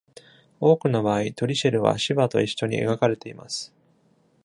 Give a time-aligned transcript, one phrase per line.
[0.59, 3.71] 多くの場合、トリシュルはシヴァと一緒に描かれています。